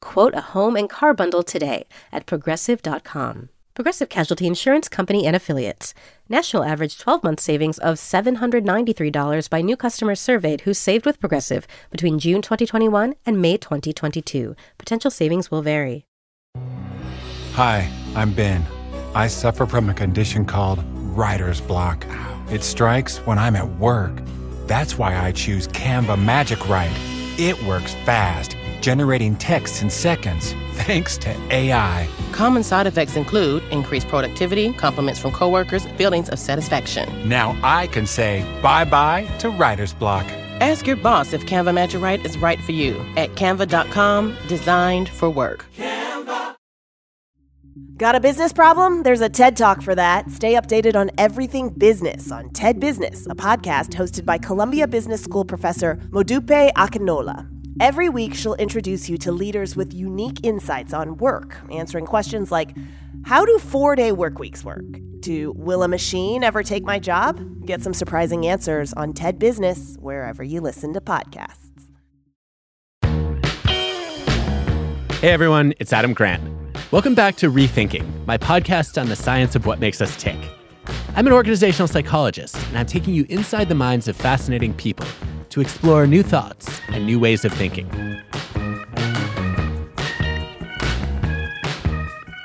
[0.00, 3.48] Quote a home and car bundle today at progressive.com.
[3.74, 5.92] Progressive Casualty Insurance Company and Affiliates.
[6.30, 11.66] National average 12 month savings of $793 by new customers surveyed who saved with Progressive
[11.90, 14.56] between June 2021 and May 2022.
[14.78, 16.06] Potential savings will vary.
[17.52, 18.64] Hi, I'm Ben.
[19.14, 20.82] I suffer from a condition called
[21.16, 22.06] writer's block.
[22.50, 24.12] It strikes when I'm at work.
[24.66, 26.96] That's why I choose Canva Magic Write.
[27.38, 32.08] It works fast, generating texts in seconds, thanks to AI.
[32.32, 37.28] Common side effects include increased productivity, compliments from coworkers, feelings of satisfaction.
[37.28, 40.26] Now I can say bye bye to writer's block.
[40.60, 45.28] Ask your boss if Canva Magic Write is right for you at canva.com, designed for
[45.28, 45.66] work.
[45.76, 46.56] Canva.
[47.98, 49.02] Got a business problem?
[49.02, 50.30] There's a TED Talk for that.
[50.30, 55.46] Stay updated on everything business on TED Business, a podcast hosted by Columbia Business School
[55.46, 57.55] professor Modupe Akinola.
[57.78, 62.74] Every week, she'll introduce you to leaders with unique insights on work, answering questions like
[63.26, 64.86] How do four day work weeks work?
[65.20, 67.38] Do Will a machine ever take my job?
[67.66, 71.70] Get some surprising answers on TED Business, wherever you listen to podcasts.
[75.20, 76.42] Hey everyone, it's Adam Grant.
[76.90, 80.38] Welcome back to Rethinking, my podcast on the science of what makes us tick.
[81.14, 85.06] I'm an organizational psychologist, and I'm taking you inside the minds of fascinating people
[85.50, 87.88] to explore new thoughts and new ways of thinking.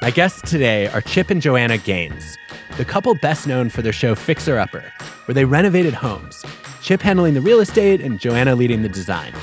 [0.02, 2.38] My guests today are Chip and Joanna Gaines,
[2.78, 4.84] the couple best known for their show Fixer Upper,
[5.26, 6.44] where they renovated homes,
[6.82, 9.34] Chip handling the real estate and Joanna leading the design.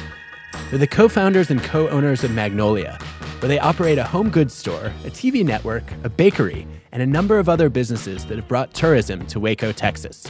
[0.70, 2.98] They're the co founders and co owners of Magnolia,
[3.40, 7.38] where they operate a home goods store, a TV network, a bakery, and a number
[7.38, 10.26] of other businesses that have brought tourism to Waco, Texas.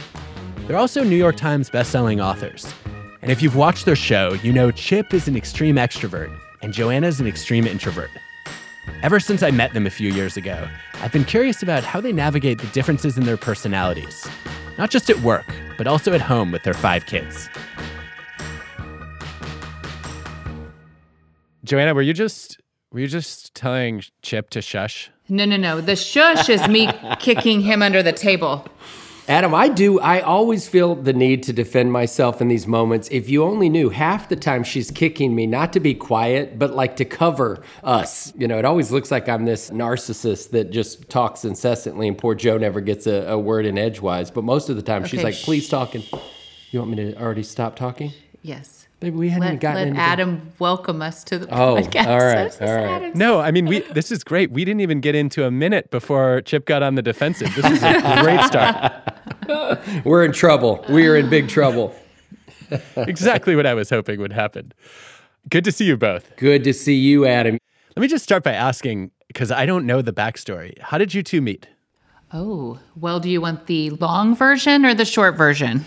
[0.67, 2.71] They're also New York Times bestselling authors.
[3.29, 7.19] And if you've watched their show, you know Chip is an extreme extrovert and Joanna's
[7.19, 8.09] an extreme introvert.
[9.03, 12.11] Ever since I met them a few years ago, I've been curious about how they
[12.11, 14.27] navigate the differences in their personalities,
[14.79, 15.45] not just at work,
[15.77, 17.47] but also at home with their five kids.
[21.63, 22.59] Joanna, were you just
[22.91, 25.11] were you just telling Chip to shush?
[25.29, 25.81] No, no, no.
[25.81, 26.89] The shush is me
[27.19, 28.65] kicking him under the table.
[29.29, 29.99] Adam, I do.
[29.99, 33.07] I always feel the need to defend myself in these moments.
[33.11, 36.73] If you only knew half the time she's kicking me, not to be quiet, but
[36.73, 38.33] like to cover us.
[38.35, 42.33] You know, it always looks like I'm this narcissist that just talks incessantly, and poor
[42.33, 44.31] Joe never gets a, a word in edgewise.
[44.31, 45.93] But most of the time, she's like, please talk.
[45.93, 46.03] And
[46.71, 48.11] you want me to already stop talking?
[48.41, 48.78] Yes.
[48.99, 52.05] Baby, we hadn't even Let, gotten let into Adam welcome us to the Oh, podcast.
[52.07, 52.85] all right, This is all right.
[52.89, 53.79] Adam's- No, I mean we.
[53.79, 54.51] This is great.
[54.51, 57.53] We didn't even get into a minute before Chip got on the defensive.
[57.55, 58.91] This is a great start.
[60.05, 60.83] We're in trouble.
[60.89, 61.95] We are in big trouble.
[62.97, 64.73] Exactly what I was hoping would happen.
[65.49, 66.35] Good to see you both.
[66.35, 67.57] Good to see you, Adam.
[67.95, 70.77] Let me just start by asking because I don't know the backstory.
[70.79, 71.67] How did you two meet?
[72.31, 75.83] Oh, well, do you want the long version or the short version?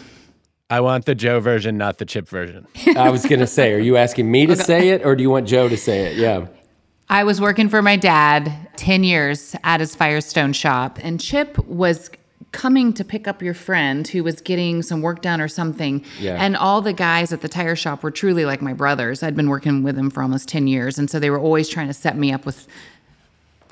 [0.72, 2.66] I want the Joe version, not the Chip version.
[2.96, 5.28] I was going to say, are you asking me to say it or do you
[5.28, 6.16] want Joe to say it?
[6.16, 6.46] Yeah.
[7.10, 12.10] I was working for my dad 10 years at his Firestone shop, and Chip was
[12.52, 16.02] coming to pick up your friend who was getting some work done or something.
[16.18, 16.42] Yeah.
[16.42, 19.22] And all the guys at the tire shop were truly like my brothers.
[19.22, 20.98] I'd been working with them for almost 10 years.
[20.98, 22.66] And so they were always trying to set me up with,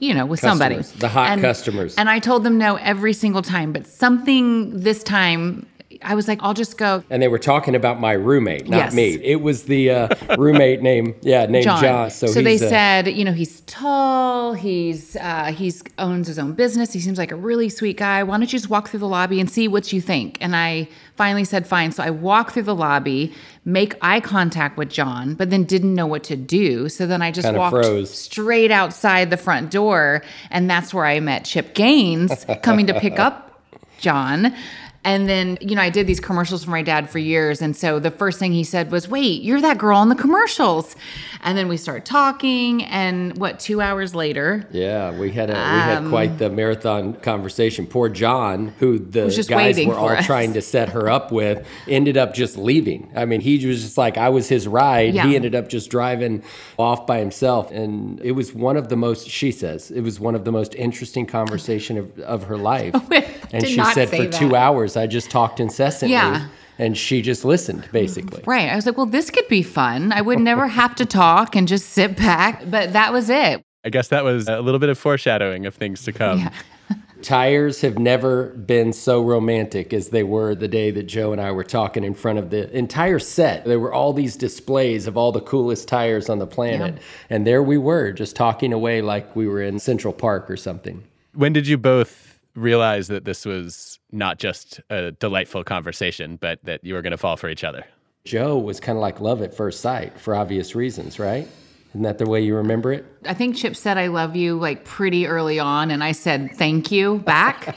[0.00, 0.76] you know, with somebody.
[0.98, 1.94] The hot And- customers.
[1.96, 3.72] And I told them no every single time.
[3.72, 5.64] But something this time,
[6.02, 7.04] I was like, I'll just go.
[7.10, 8.94] And they were talking about my roommate, not Yes.
[8.94, 9.14] me.
[9.22, 12.10] It was the uh, roommate named, yeah, named John.
[12.10, 14.54] So, so they uh, said, you know, he's tall.
[14.54, 16.92] He's uh, he's owns his own business.
[16.92, 18.22] He seems like a really sweet guy.
[18.22, 20.38] Why don't you just walk through the lobby and see what you think?
[20.40, 21.92] And I finally said, fine.
[21.92, 23.34] So I walk through the lobby,
[23.66, 26.88] make eye contact with John, but then didn't know what to do.
[26.88, 28.10] So then I just Kinda walked froze.
[28.10, 33.18] straight outside the front door, and that's where I met Chip Gaines coming to pick
[33.18, 33.62] up
[33.98, 34.54] John.
[35.02, 37.62] And then, you know, I did these commercials for my dad for years.
[37.62, 40.94] And so the first thing he said was, Wait, you're that girl in the commercials.
[41.42, 42.84] And then we started talking.
[42.84, 44.68] And what, two hours later?
[44.70, 47.86] Yeah, we had a we had um, quite the marathon conversation.
[47.86, 50.26] Poor John, who the guys were all us.
[50.26, 53.10] trying to set her up with, ended up just leaving.
[53.16, 55.14] I mean, he was just like I was his ride.
[55.14, 55.26] Yeah.
[55.26, 56.42] He ended up just driving
[56.78, 59.28] off by himself, and it was one of the most.
[59.28, 62.94] She says it was one of the most interesting conversation of, of her life.
[63.52, 64.60] and she said for two that.
[64.90, 66.12] Hours, I just talked incessantly.
[66.12, 66.48] Yeah.
[66.78, 68.42] And she just listened, basically.
[68.46, 68.70] Right.
[68.70, 70.12] I was like, Well, this could be fun.
[70.12, 72.70] I would never have to talk and just sit back.
[72.70, 73.62] But that was it.
[73.84, 76.50] I guess that was a little bit of foreshadowing of things to come.
[77.22, 81.52] Tires have never been so romantic as they were the day that Joe and I
[81.52, 83.66] were talking in front of the entire set.
[83.66, 86.96] There were all these displays of all the coolest tires on the planet.
[87.28, 91.04] And there we were, just talking away like we were in Central Park or something.
[91.34, 92.29] When did you both
[92.60, 97.18] realize that this was not just a delightful conversation, but that you were going to
[97.18, 97.84] fall for each other?
[98.24, 101.48] Joe was kind of like love at first sight for obvious reasons, right?
[101.90, 103.04] Isn't that the way you remember it?
[103.24, 106.92] I think Chip said I love you like pretty early on, and I said thank
[106.92, 107.76] you back.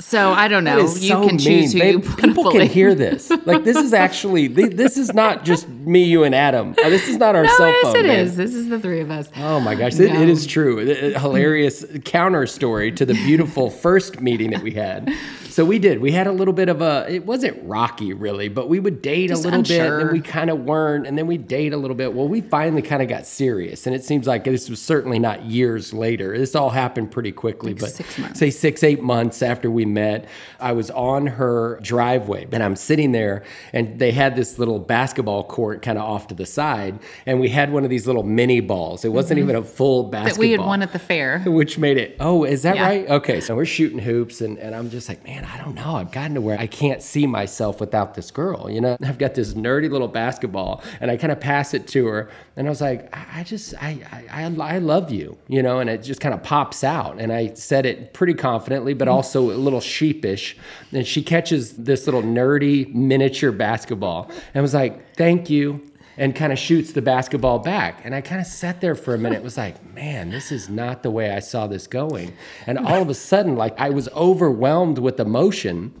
[0.00, 0.80] so I don't know.
[0.80, 1.92] You so can choose who mean.
[1.94, 3.30] you to People can hear this.
[3.46, 6.74] Like this is actually this is not just me, you, and Adam.
[6.84, 7.96] Uh, This is not our No, cell yes, phone.
[7.96, 8.18] it man.
[8.20, 8.36] is.
[8.36, 9.30] This is the three of us.
[9.38, 10.76] Oh my gosh, it, it is true.
[10.76, 15.10] Hilarious counter story to the beautiful first meeting that we had.
[15.56, 16.02] So we did.
[16.02, 17.06] We had a little bit of a.
[17.08, 20.00] It wasn't rocky really, but we would date Just a little bit, unsure.
[20.00, 22.12] and we kind of weren't, and then we date a little bit.
[22.12, 25.46] Well, we finally kind of got serious, and it seems like this was certainly not
[25.46, 26.36] years later.
[26.36, 28.38] This all happened pretty quickly, but six months.
[28.38, 30.28] say six, eight months after we met,
[30.60, 35.44] I was on her driveway and I'm sitting there and they had this little basketball
[35.44, 36.98] court kind of off to the side.
[37.24, 39.04] And we had one of these little mini balls.
[39.06, 40.20] It wasn't even a full basketball.
[40.22, 40.34] Mm-hmm.
[40.34, 41.40] That we had won at the fair.
[41.40, 42.86] Which made it, oh, is that Yeah.
[42.86, 43.08] right?
[43.08, 45.96] Okay, so we're shooting hoops, and, and I'm just like, man, I don't know.
[45.96, 48.70] I've gotten to where I can't see myself without this girl.
[48.70, 52.06] You know, I've got this nerdy little basketball, and I kind of pass it to
[52.06, 55.62] her, and I was like, I, I just, I, I, I I love you, you
[55.62, 57.20] know, and it just kind of pops out.
[57.20, 59.12] And I said it pretty confidently, but mm.
[59.12, 60.56] also a little sheepish.
[60.92, 65.80] And she catches this little nerdy miniature basketball and was like, thank you
[66.16, 68.00] and kind of shoots the basketball back.
[68.04, 71.02] And I kind of sat there for a minute, was like, man, this is not
[71.02, 72.32] the way I saw this going.
[72.66, 75.94] And all of a sudden, like I was overwhelmed with emotion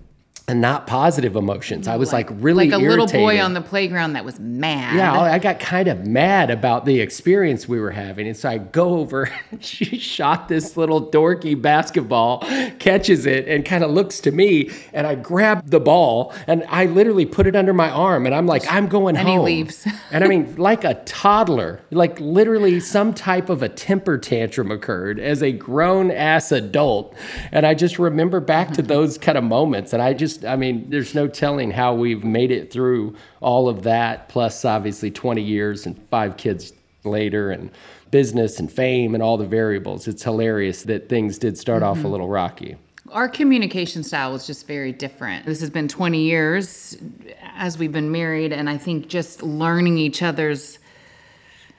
[0.48, 1.88] and not positive emotions.
[1.88, 4.94] I was like, really like a little boy on the playground that was mad.
[4.94, 8.28] Yeah, I got kind of mad about the experience we were having.
[8.28, 9.28] And so I go over,
[9.60, 12.42] she shot this little dorky basketball,
[12.78, 14.70] catches it, and kind of looks to me.
[14.92, 18.24] And I grab the ball and I literally put it under my arm.
[18.24, 19.44] And I'm like, I'm going And he home.
[19.46, 19.84] leaves.
[20.12, 25.18] and I mean, like a toddler, like literally some type of a temper tantrum occurred
[25.18, 27.16] as a grown ass adult.
[27.50, 29.92] And I just remember back to those kind of moments.
[29.92, 33.82] And I just, I mean, there's no telling how we've made it through all of
[33.84, 36.72] that, plus obviously 20 years and five kids
[37.04, 37.70] later and
[38.10, 40.08] business and fame and all the variables.
[40.08, 42.10] It's hilarious that things did start off a mm-hmm.
[42.10, 42.76] little rocky.
[43.12, 45.46] Our communication style was just very different.
[45.46, 46.96] This has been 20 years
[47.54, 50.78] as we've been married, and I think just learning each other's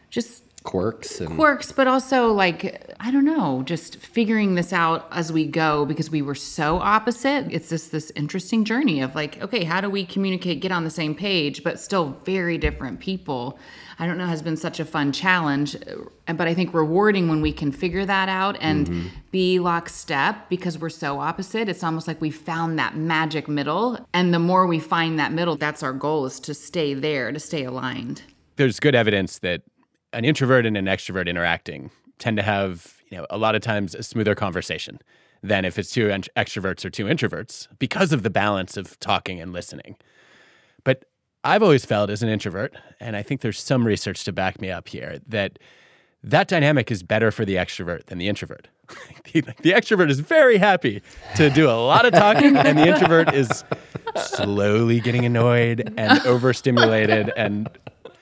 [0.10, 5.31] just Quirks and quirks, but also like, I don't know, just figuring this out as
[5.31, 7.48] we go because we were so opposite.
[7.50, 10.90] It's just this interesting journey of like, okay, how do we communicate, get on the
[10.90, 13.58] same page, but still very different people?
[13.98, 17.42] I don't know, has been such a fun challenge, uh, but I think rewarding when
[17.42, 21.70] we can figure that out and be lockstep because we're so opposite.
[21.70, 24.06] It's almost like we found that magic middle.
[24.13, 27.40] And the more we find that middle, that's our goal is to stay there, to
[27.40, 28.24] stay aligned.
[28.58, 29.62] There's good evidence that
[30.13, 33.93] an introvert and an extrovert interacting tend to have, you know, a lot of times
[33.96, 35.00] a smoother conversation
[35.43, 39.53] than if it's two extroverts or two introverts because of the balance of talking and
[39.53, 39.96] listening.
[40.84, 41.05] But
[41.43, 44.72] I've always felt as an introvert, and I think there's some research to back me
[44.72, 45.60] up here, that
[46.24, 48.67] that dynamic is better for the extrovert than the introvert.
[49.34, 51.01] the, the extrovert is very happy
[51.36, 53.63] to do a lot of talking, and the introvert is
[54.15, 57.70] slowly getting annoyed and overstimulated and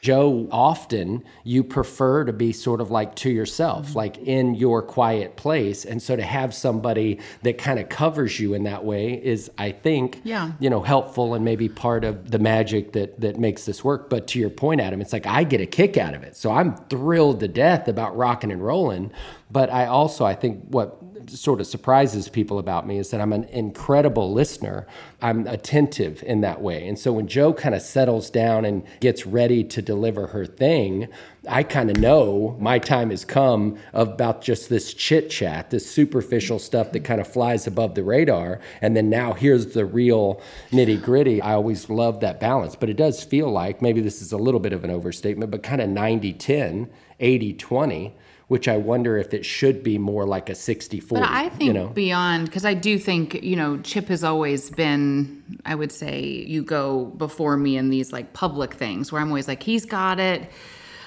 [0.06, 3.98] Joe, often you prefer to be sort of like to yourself, mm-hmm.
[3.98, 5.84] like in your quiet place.
[5.84, 9.72] And so to have somebody that kind of covers you in that way is, I
[9.72, 10.52] think, Yeah.
[10.60, 14.08] you know, helpful and maybe part of the magic that that makes this work.
[14.12, 16.36] But to your point, Adam, it's like I get a kick out of it.
[16.36, 19.12] So I'm thrilled to death about rocking and rolling.
[19.50, 23.34] But I also, I think what sort of surprises people about me is that I'm
[23.34, 24.88] an incredible listener.
[25.22, 26.88] I'm attentive in that way.
[26.88, 31.08] And so when Joe kind of settles down and gets ready to deliver her thing,
[31.48, 36.60] I kind of know my time has come about just this chit chat, this superficial
[36.60, 38.60] stuff that kind of flies above the radar.
[38.82, 40.42] And then now here's the real
[40.72, 41.42] nitty gritty.
[41.42, 44.60] I always love that balance, but it does feel like maybe this is a little
[44.60, 46.90] bit of an overstatement, but kind of 90 10,
[47.20, 48.16] 80 20
[48.48, 51.22] which I wonder if it should be more like a 60 40.
[51.22, 51.88] But I think you know?
[51.88, 56.64] beyond, because I do think, you know, Chip has always been, I would say, you
[56.64, 60.50] go before me in these like public things where I'm always like, he's got it.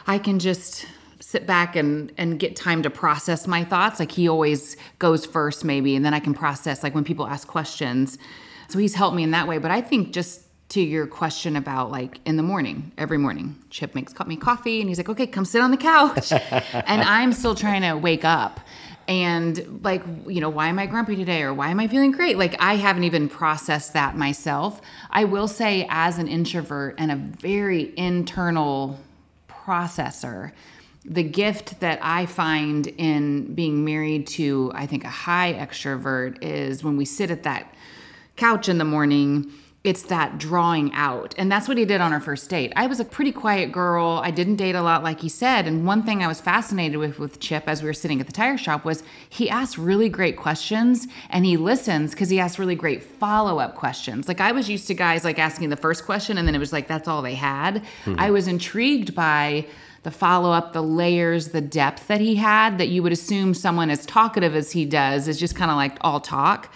[0.06, 0.86] I can just
[1.20, 5.64] sit back and and get time to process my thoughts like he always goes first
[5.64, 8.18] maybe and then I can process like when people ask questions
[8.68, 11.90] so he's helped me in that way but I think just to your question about
[11.90, 15.44] like in the morning, every morning, Chip makes me coffee and he's like, okay, come
[15.44, 16.30] sit on the couch.
[16.32, 18.60] and I'm still trying to wake up.
[19.06, 22.36] And like, you know, why am I grumpy today or why am I feeling great?
[22.36, 24.82] Like, I haven't even processed that myself.
[25.10, 29.00] I will say, as an introvert and a very internal
[29.48, 30.52] processor,
[31.06, 36.84] the gift that I find in being married to, I think, a high extrovert is
[36.84, 37.72] when we sit at that
[38.36, 39.50] couch in the morning
[39.84, 41.34] it's that drawing out.
[41.38, 42.72] And that's what he did on our first date.
[42.74, 44.20] I was a pretty quiet girl.
[44.24, 45.66] I didn't date a lot, like he said.
[45.68, 48.32] And one thing I was fascinated with with Chip as we were sitting at the
[48.32, 52.74] tire shop was he asks really great questions and he listens because he asks really
[52.74, 54.26] great follow up questions.
[54.26, 56.72] Like I was used to guys like asking the first question and then it was
[56.72, 57.76] like that's all they had.
[57.76, 58.16] Mm-hmm.
[58.18, 59.64] I was intrigued by
[60.02, 63.90] the follow up, the layers, the depth that he had that you would assume someone
[63.90, 66.72] as talkative as he does is just kind of like all talk.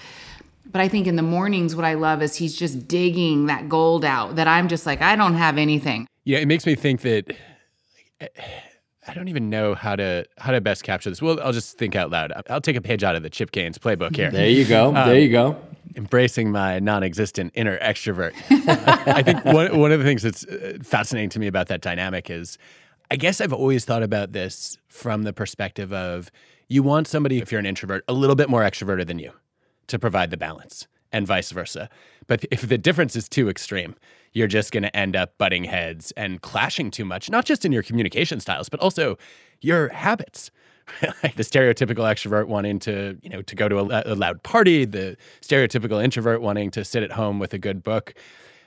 [0.73, 4.05] But I think in the mornings, what I love is he's just digging that gold
[4.05, 6.09] out that I'm just like, I don't have anything.
[6.25, 7.37] Yeah, it makes me think that
[9.07, 11.21] I don't even know how to how to best capture this.
[11.21, 12.33] Well, I'll just think out loud.
[12.49, 14.31] I'll take a page out of the Chip Gaines playbook here.
[14.31, 14.88] There you go.
[14.88, 15.61] Um, there you go.
[15.95, 18.33] Embracing my non-existent inner extrovert.
[19.07, 22.31] I think one one of the things that's uh, fascinating to me about that dynamic
[22.31, 22.57] is,
[23.11, 26.31] I guess I've always thought about this from the perspective of
[26.69, 29.33] you want somebody if you're an introvert a little bit more extroverted than you
[29.89, 31.89] to provide the balance and vice versa.
[32.27, 33.95] But if the difference is too extreme,
[34.33, 37.73] you're just going to end up butting heads and clashing too much, not just in
[37.73, 39.19] your communication styles, but also
[39.61, 40.51] your habits.
[41.01, 45.17] the stereotypical extrovert wanting to, you know, to go to a, a loud party, the
[45.41, 48.15] stereotypical introvert wanting to sit at home with a good book.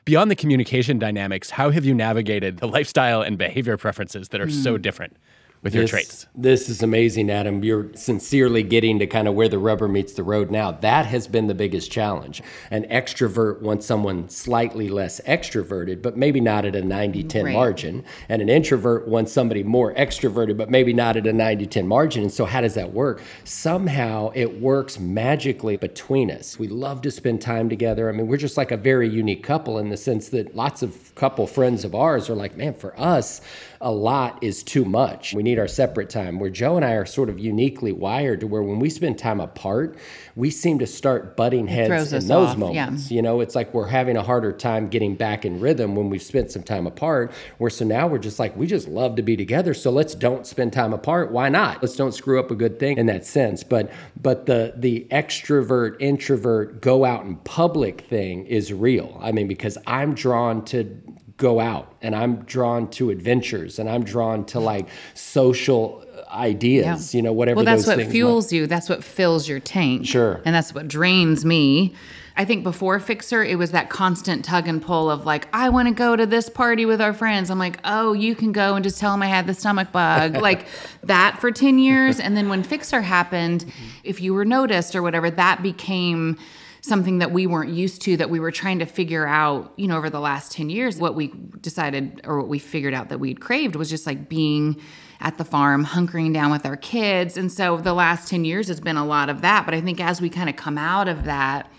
[0.06, 4.48] Beyond the communication dynamics, how have you navigated the lifestyle and behavior preferences that are
[4.48, 4.64] mm.
[4.64, 5.18] so different
[5.66, 6.28] with this, your traits.
[6.36, 7.64] This is amazing, Adam.
[7.64, 10.72] You're sincerely getting to kind of where the rubber meets the road now.
[10.72, 12.44] That has been the biggest challenge.
[12.70, 17.54] An extrovert wants someone slightly less extroverted, but maybe not at a 90 10 right.
[17.54, 18.04] margin.
[18.30, 22.22] And an introvert wants somebody more extroverted, but maybe not at a 90 10 margin.
[22.22, 23.24] And so, how does that work?
[23.44, 26.60] Somehow it works magically between us.
[26.60, 28.08] We love to spend time together.
[28.08, 31.16] I mean, we're just like a very unique couple in the sense that lots of
[31.16, 33.42] couple friends of ours are like, man, for us,
[33.82, 35.34] a lot is too much.
[35.34, 36.40] We need our separate time.
[36.40, 39.40] Where Joe and I are sort of uniquely wired to where when we spend time
[39.40, 39.98] apart,
[40.36, 42.58] we seem to start butting heads in those off.
[42.58, 43.12] moments.
[43.12, 43.16] Yeah.
[43.16, 46.22] You know, it's like we're having a harder time getting back in rhythm when we've
[46.22, 47.32] spent some time apart.
[47.58, 49.74] Where so now we're just like, we just love to be together.
[49.74, 51.32] So let's don't spend time apart.
[51.32, 51.82] Why not?
[51.82, 53.64] Let's don't screw up a good thing in that sense.
[53.64, 53.92] But
[54.22, 59.20] but the the extrovert, introvert, go out in public thing is real.
[59.22, 61.02] I mean, because I'm drawn to
[61.38, 67.18] go out and I'm drawn to adventures and I'm drawn to like social ideas, yeah.
[67.18, 67.58] you know, whatever.
[67.58, 68.68] Well, that's what fuels you.
[68.68, 70.06] That's what fills your tank.
[70.06, 70.42] Sure.
[70.46, 71.94] And that's what drains me.
[72.38, 75.88] I think before Fixer, it was that constant tug and pull of like, I want
[75.88, 77.50] to go to this party with our friends.
[77.50, 80.36] I'm like, oh, you can go and just tell them I had the stomach bug.
[80.42, 80.68] like
[81.04, 82.20] that for 10 years.
[82.20, 83.72] And then when Fixer happened,
[84.04, 86.38] if you were noticed or whatever, that became
[86.86, 89.98] something that we weren't used to that we were trying to figure out, you know,
[89.98, 90.98] over the last 10 years.
[90.98, 94.80] What we decided or what we figured out that we'd craved was just like being
[95.20, 97.38] at the farm, hunkering down with our kids.
[97.38, 99.66] And so the last 10 years has been a lot of that.
[99.66, 101.72] But I think as we kind of come out of that,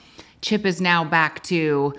[0.42, 1.94] Chip is now back to,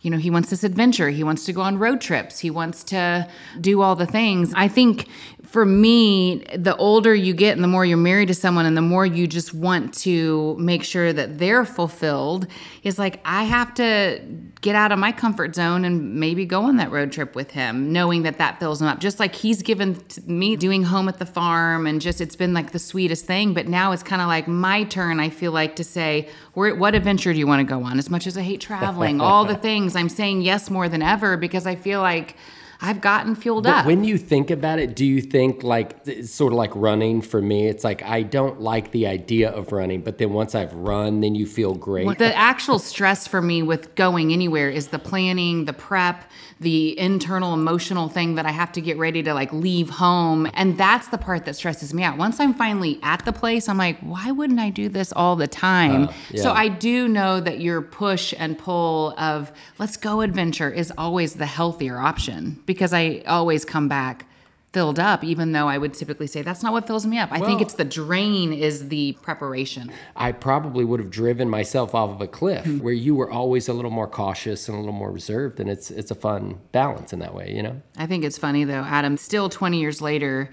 [0.00, 1.10] you know, he wants this adventure.
[1.10, 2.38] He wants to go on road trips.
[2.38, 3.28] He wants to
[3.60, 4.52] do all the things.
[4.54, 5.08] I think
[5.46, 8.82] for me, the older you get and the more you're married to someone and the
[8.82, 12.46] more you just want to make sure that they're fulfilled,
[12.82, 14.20] is like, I have to
[14.60, 17.92] get out of my comfort zone and maybe go on that road trip with him,
[17.92, 18.98] knowing that that fills him up.
[18.98, 22.72] Just like he's given me doing home at the farm and just, it's been like
[22.72, 23.54] the sweetest thing.
[23.54, 27.32] But now it's kind of like my turn, I feel like, to say, what adventure
[27.32, 27.98] do you want to go on?
[27.98, 31.36] As much as I hate traveling, all the things, I'm saying yes more than ever
[31.36, 32.36] because I feel like
[32.80, 33.86] I've gotten fueled But up.
[33.86, 37.40] when you think about it, do you think like it's sort of like running for
[37.40, 37.68] me?
[37.68, 41.34] It's like I don't like the idea of running, but then once I've run, then
[41.34, 42.06] you feel great.
[42.18, 46.30] the actual stress for me with going anywhere is the planning, the prep,
[46.60, 50.48] the internal emotional thing that I have to get ready to like leave home.
[50.54, 52.16] And that's the part that stresses me out.
[52.18, 55.46] Once I'm finally at the place, I'm like, why wouldn't I do this all the
[55.46, 56.04] time?
[56.04, 56.52] Uh, so yeah.
[56.52, 61.46] I do know that your push and pull of let's go adventure is always the
[61.46, 64.26] healthier option because I always come back
[64.72, 67.30] filled up even though I would typically say that's not what fills me up.
[67.32, 69.90] I think it's the drain is the preparation.
[70.14, 72.78] I probably would have driven myself off of a cliff Hmm.
[72.80, 75.90] where you were always a little more cautious and a little more reserved, and it's
[75.90, 77.80] it's a fun balance in that way, you know.
[77.96, 80.50] I think it's funny though, Adam, still 20 years later,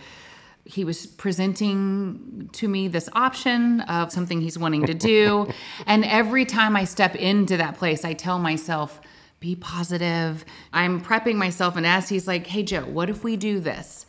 [0.64, 5.48] he was presenting to me this option of something he's wanting to do.
[5.86, 9.02] and every time I step into that place, I tell myself,
[9.44, 10.46] be positive.
[10.72, 11.76] I'm prepping myself.
[11.76, 14.06] And as he's like, hey, Joe, what if we do this?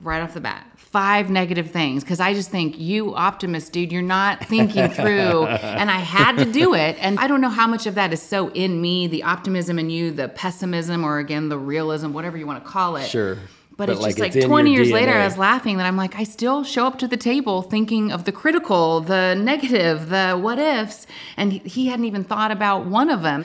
[0.00, 2.02] Right off the bat, five negative things.
[2.02, 5.44] Cause I just think, you optimist, dude, you're not thinking through.
[5.44, 6.96] and I had to do it.
[7.00, 9.90] And I don't know how much of that is so in me the optimism in
[9.90, 13.06] you, the pessimism, or again, the realism, whatever you want to call it.
[13.06, 13.36] Sure.
[13.76, 15.76] But, But, it's like, just like it's in 20 your years later, I was laughing
[15.76, 19.34] that I'm like, I still show up to the table thinking of the critical, the
[19.34, 21.06] negative, the what ifs.
[21.36, 23.44] And he hadn't even thought about one of them.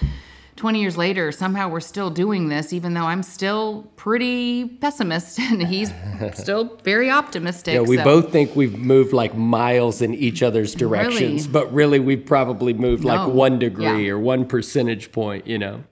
[0.57, 5.61] 20 years later, somehow we're still doing this, even though I'm still pretty pessimist and
[5.65, 5.91] he's
[6.33, 7.75] still very optimistic.
[7.75, 11.53] Yeah, we so- both think we've moved like miles in each other's directions, Really?
[11.53, 13.15] but really we've probably moved No.
[13.15, 14.11] like one degree Yeah.
[14.13, 15.83] or one percentage point, you know.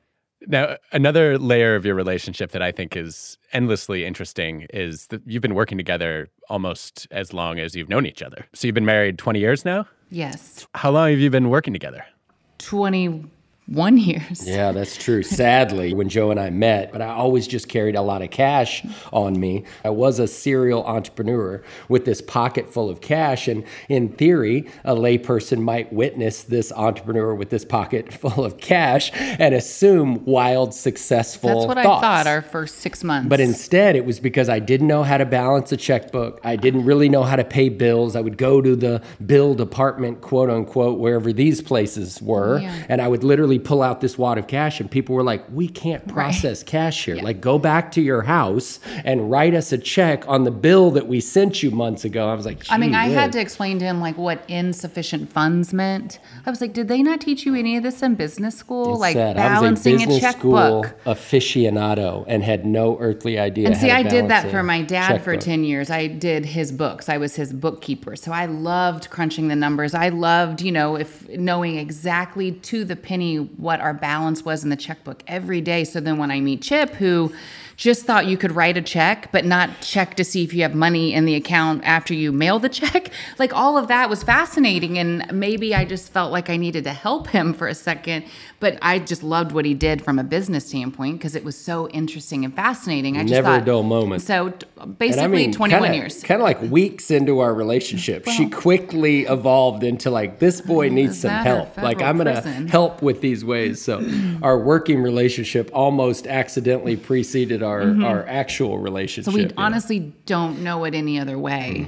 [0.48, 5.41] Now, another layer of your relationship that I think is endlessly interesting is that you've
[5.41, 8.45] been working together almost as long as you've known each other.
[8.53, 9.88] So you've been married 20 years now?
[10.12, 10.67] Yes.
[10.75, 12.05] How long have you been working together?
[13.67, 14.48] 21 years.
[14.48, 15.24] Yeah, that's true.
[15.24, 18.86] Sadly, when Joe and I met, but I always just carried a lot of cash
[19.12, 19.63] on me.
[19.84, 23.48] I was a serial entrepreneur with this pocket full of cash.
[23.48, 29.12] And in theory, a layperson might witness this entrepreneur with this pocket full of cash
[29.13, 32.03] and assume wild, successful That's what thoughts.
[32.03, 33.29] I thought our first six months.
[33.29, 36.39] But instead, it was because I didn't know how to balance a checkbook.
[36.43, 38.15] I didn't really know how to pay bills.
[38.15, 42.86] I would go to the bill department, quote unquote, wherever these places were, Yeah.
[42.89, 45.67] and I would literally pull out this wad of cash, and people were like, "We
[45.67, 47.15] can't process cash here.
[47.15, 51.07] Like, go back to your house and write us a check on the bill that
[51.07, 53.79] we sent you months ago." I was like, I mean, "Gee I had to explain
[53.79, 56.19] to him like what insufficient funds meant.
[56.45, 58.97] I was like, did they not teach you any of this in business school?
[58.97, 61.03] Like balancing I was a business school checkbook.
[61.05, 63.67] aficionado and had no earthly idea.
[63.67, 65.89] And see, I did that for my dad for 10 years.
[65.89, 67.09] I did his books.
[67.09, 68.15] I was his bookkeeper.
[68.15, 69.93] So I loved crunching the numbers.
[69.93, 74.69] I loved, you know, if knowing exactly to the penny what our balance was in
[74.69, 75.84] the checkbook every day.
[75.84, 77.34] So then when I meet Chip, who
[77.77, 80.73] just thought you could write a check, but not check to see if you have
[80.75, 84.97] money in the account after you mail the check, like all of that was fascinating.
[84.97, 88.25] And maybe I just felt like I needed to help him for a second.
[88.61, 91.89] But I just loved what he did from a business standpoint because it was so
[91.89, 93.17] interesting and fascinating.
[93.17, 94.21] I just Never a dull moment.
[94.21, 96.23] So t- And basically, 21 kinda, years.
[96.23, 101.19] Kind of like weeks into our relationship, she quickly evolved into like, this boy needs
[101.19, 101.77] some help.
[101.77, 103.81] Like, I'm going to help with these ways.
[103.81, 104.03] So,
[104.41, 109.32] our working relationship almost accidentally preceded our, our actual relationship.
[109.32, 109.39] Mm-hmm.
[109.39, 109.63] So we know?
[109.63, 111.88] honestly don't know it any other way.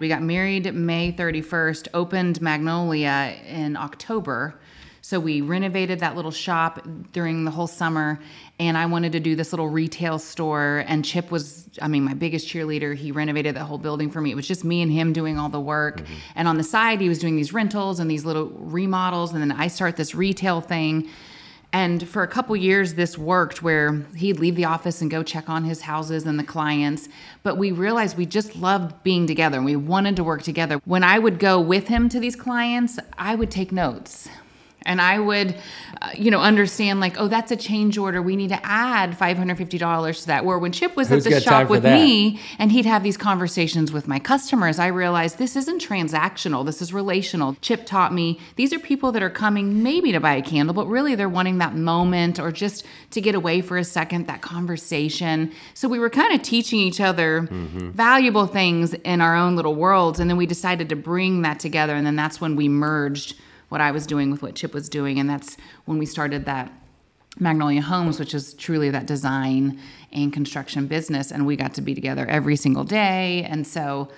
[0.00, 4.58] We got married May 31st, opened Magnolia in October.
[5.02, 8.20] So we renovated that little shop during the whole summer
[8.58, 12.14] and I wanted to do this little retail store and Chip was I mean my
[12.14, 12.94] biggest cheerleader.
[12.94, 14.30] He renovated the whole building for me.
[14.30, 16.02] It was just me and him doing all the work.
[16.34, 19.52] And on the side he was doing these rentals and these little remodels and then
[19.52, 21.08] I start this retail thing.
[21.72, 25.48] And for a couple years, this worked where he'd leave the office and go check
[25.48, 27.08] on his houses and the clients.
[27.44, 30.80] But we realized we just loved being together and we wanted to work together.
[30.84, 34.28] When I would go with him to these clients, I would take notes.
[34.86, 35.54] And I would,
[36.00, 38.22] uh, you know, understand like, oh, that's a change order.
[38.22, 40.44] We need to add five hundred fifty dollars to that.
[40.44, 41.94] Where when Chip was Who's at the shop with that?
[41.94, 46.64] me, and he'd have these conversations with my customers, I realized this isn't transactional.
[46.64, 47.56] This is relational.
[47.60, 50.86] Chip taught me these are people that are coming maybe to buy a candle, but
[50.86, 55.52] really they're wanting that moment or just to get away for a second, that conversation.
[55.74, 60.20] So we were kind of teaching each other valuable things in our own little worlds.
[60.20, 61.94] And then we decided to bring that together.
[61.94, 63.34] And then that's when we merged
[63.70, 65.18] what I was doing with what Chip was doing.
[65.18, 65.56] And that's
[65.86, 66.70] when we started that
[67.38, 69.80] Magnolia Homes, which is truly that design
[70.12, 71.32] and construction business.
[71.32, 73.46] And we got to be together every single day.
[73.48, 74.08] And so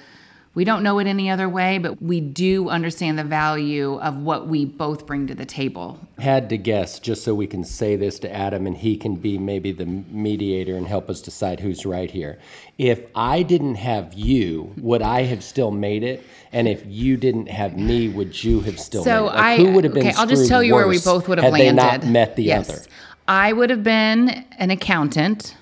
[0.55, 4.49] We don't know it any other way, but we do understand the value of what
[4.49, 5.99] we both bring to the table.
[6.19, 9.39] Had to guess, just so we can say this to Adam and he can be
[9.39, 12.39] maybe the mediator and help us decide who's right here.
[12.77, 16.23] If I didn't have you, would I have still made it?
[16.53, 19.25] And if you didn't have me, would you have still So made it?
[19.25, 20.17] Like, I who would have been okay.
[20.19, 21.83] I'll just tell you where we both would have had landed.
[21.83, 22.69] They not met the yes.
[22.69, 22.83] other.
[23.27, 25.57] I would have been an accountant,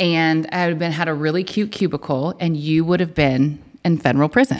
[0.00, 3.60] and I would have been had a really cute cubicle, and you would have been
[3.84, 4.58] in federal prison.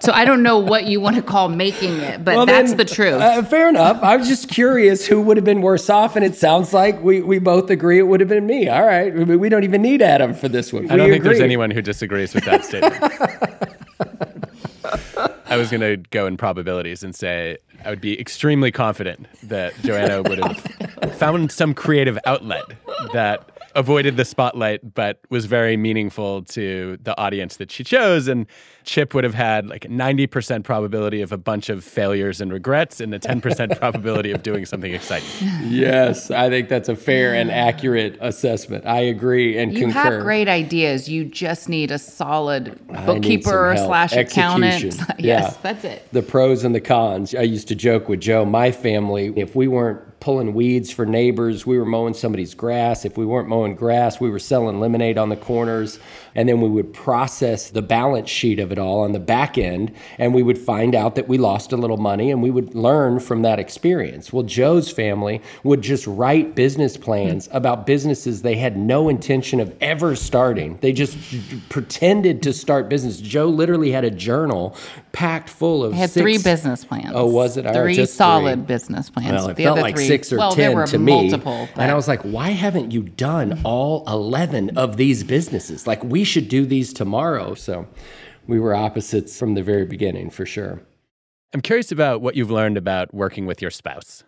[0.00, 2.78] so I don't know what you want to call making it, but Well, that's then,
[2.78, 3.14] the truth.
[3.14, 4.02] Uh, fair enough.
[4.02, 7.22] I was just curious who would have been worse off, and it sounds like we,
[7.22, 8.68] we both agree it would have been me.
[8.68, 10.90] All right, we, we don't even need Adam for this one.
[10.90, 12.96] I don't We think there's anyone who disagrees with that statement.
[15.46, 19.74] I was going to go in probabilities and say I would be extremely confident that
[19.82, 22.64] Joanna would have found some creative outlet
[23.12, 28.46] that avoided the spotlight but was very meaningful to the audience that she chose and
[28.84, 33.00] Chip would have had like a 90% probability of a bunch of failures and regrets
[33.00, 35.28] and a 10% probability of doing something exciting.
[35.64, 38.86] Yes, I think that's a fair and accurate assessment.
[38.86, 39.98] I agree and you concur.
[39.98, 41.08] have great ideas.
[41.08, 44.74] You just need a solid bookkeeper slash accountant.
[44.84, 45.06] Execution.
[45.18, 45.58] yes, Yeah.
[45.62, 46.08] that's it.
[46.12, 47.34] the pros and the cons.
[47.34, 51.66] I used to joke with Joe, my family, if we weren't pulling weeds for neighbors,
[51.66, 53.04] we were mowing somebody's grass.
[53.04, 55.98] If we weren't mowing grass, we were selling lemonade on the corners.
[56.36, 59.92] And then we would process the balance sheet of it all on the back end.
[60.18, 63.18] And we would find out that we lost a little money and we would learn
[63.18, 64.32] from that experience.
[64.32, 67.56] Well, Joe's family would just write business plans hmm.
[67.56, 70.78] about businesses they had no intention of ever starting.
[70.80, 71.16] They just
[71.68, 73.18] pretended to start business.
[73.18, 74.76] Joe literally had a journal
[75.12, 77.12] packed full of I had six- three business plans.
[77.14, 77.66] Oh, was it?
[77.72, 78.66] Three just solid three.
[78.66, 79.32] business plans.
[79.32, 81.12] Well, it the felt other like three, six or well, ten there were to me.
[81.12, 81.68] multiple.
[81.74, 85.86] And I was like, why haven't you done all 11 of these businesses?
[85.86, 87.54] Like, we should do these tomorrow.
[87.54, 87.86] So
[88.46, 90.82] we were opposites from the very beginning, for sure.
[91.54, 94.24] I'm curious about what you've learned about working with your spouse.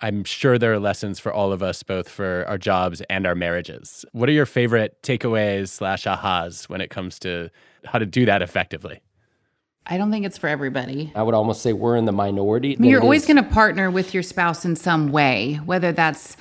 [0.00, 3.36] I'm sure there are lessons for all of us, both for our jobs and our
[3.36, 4.04] marriages.
[4.10, 7.50] What are your favorite takeaways slash ahas when it comes to
[7.84, 9.00] how to do that effectively?
[9.86, 11.12] I don't think it's for everybody.
[11.14, 12.76] I would almost say we're in the minority.
[12.76, 16.36] I mean, you're always going to partner with your spouse in some way, whether that's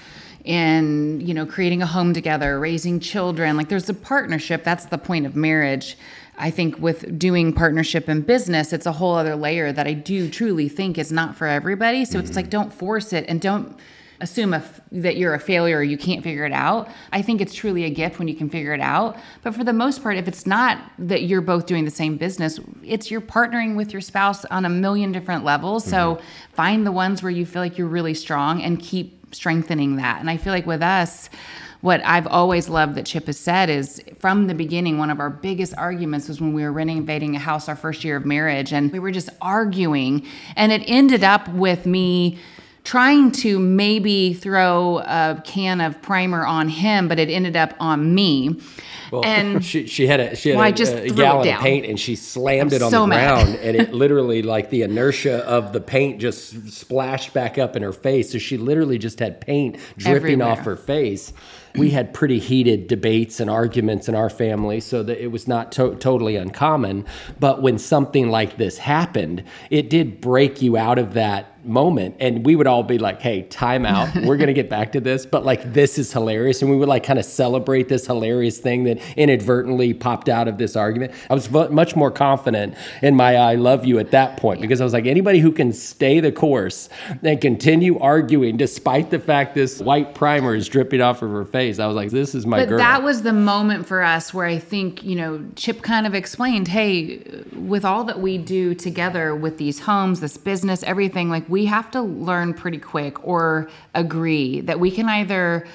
[0.46, 3.58] in you know creating a home together, raising children.
[3.58, 4.64] Like there's a partnership.
[4.64, 5.98] That's the point of marriage.
[6.38, 10.30] I think with doing partnership in business, it's a whole other layer that I do
[10.30, 12.06] truly think is not for everybody.
[12.06, 12.52] So it's like mm-hmm.
[12.52, 13.78] don't force it and don't
[14.22, 16.90] assume a, that you're a failure or you can't figure it out.
[17.12, 19.18] I think it's truly a gift when you can figure it out.
[19.42, 22.60] But for the most part, if it's not that you're both doing the same business,
[22.84, 25.84] it's you're partnering with your spouse on a million different levels.
[25.84, 26.54] So mm-hmm.
[26.54, 30.20] find the ones where you feel like you're really strong and keep strengthening that.
[30.20, 31.30] And I feel like with us,
[31.82, 35.32] what I've always loved that Chip has said is from the beginning, one of our
[35.32, 38.92] biggest arguments was when we were renovating a house our first year of marriage, and
[38.92, 40.26] we were just arguing.
[40.56, 42.38] And it ended up with me
[42.84, 48.14] trying to maybe throw a can of primer on him, but it ended up on
[48.14, 48.60] me.
[49.24, 52.16] And she, she had a she had Well, a, a gallon of paint and she
[52.16, 55.82] slammed I'm it on so the ground and it literally like the inertia of the
[55.82, 58.32] paint just splashed back up in her face.
[58.32, 61.34] So she literally just had paint dripping off her face.
[61.76, 65.72] We had pretty heated debates and arguments in our family so that it was not
[65.74, 67.06] to- totally uncommon.
[67.40, 72.16] But when something like this happened it did break you out of that moment.
[72.20, 74.14] And we would all be like hey time out.
[74.16, 75.26] We're gonna get back to this.
[75.26, 76.62] But like this is hilarious.
[76.62, 80.58] And we would like kind of celebrate this hilarious thing that inadvertently popped out of
[80.58, 81.14] this argument.
[81.30, 84.82] I was mu- much more confident in my i love you at that point because
[84.82, 86.90] i was like anybody who can stay the course
[87.24, 91.80] and continue arguing despite the fact this white primer is dripping off of her face
[91.80, 92.78] i was like this is my but girl.
[92.78, 96.68] that was the moment for us where I think, you know, Chip kind of explained,
[96.68, 101.66] hey, with all that we do together with these homes, this business, everything, like we
[101.66, 105.68] have to learn pretty quick or agree that we can either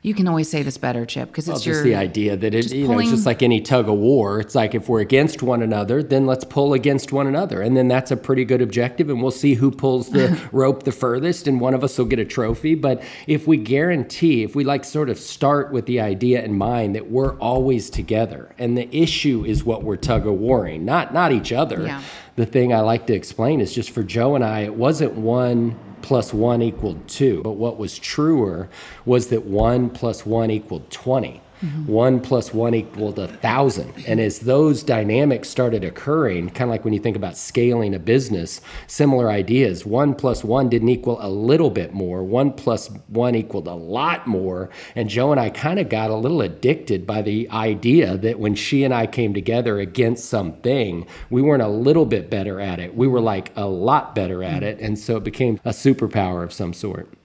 [0.00, 2.54] you can always say this better, Chip, because Well, it's just your the idea that
[2.54, 4.38] it, just you know, it's just like any tug of war.
[4.38, 7.88] It's like if we're against one another, then let's pull against one another, and then
[7.88, 11.60] that's a pretty good objective, and we'll see who pulls the rope the furthest, and
[11.60, 12.76] one of us will get a trophy.
[12.76, 16.94] But if we guarantee, if we like sort of start with the idea in mind
[16.94, 21.32] that we're always together, and the issue is what we're tug of warring, not not
[21.32, 21.82] each other.
[21.84, 22.02] Yeah.
[22.36, 25.76] The thing I like to explain is just for Joe and I, it wasn't one
[26.02, 27.42] plus one equaled two.
[27.42, 28.68] But what was truer
[29.04, 31.40] was that one plus one equaled 20.
[31.62, 31.86] Mm-hmm.
[31.86, 33.92] One plus one equaled a thousand.
[34.06, 37.98] And as those dynamics started occurring, kind of like when you think about scaling a
[37.98, 39.84] business, similar ideas.
[39.84, 42.22] One plus one didn't equal a little bit more.
[42.22, 44.70] One plus one equaled a lot more.
[44.94, 48.54] And Joe and I kind of got a little addicted by the idea that when
[48.54, 52.94] she and I came together against something, we weren't a little bit better at it.
[52.94, 54.64] We were like a lot better at mm-hmm.
[54.64, 54.80] it.
[54.80, 57.17] And so it became a superpower of some sort.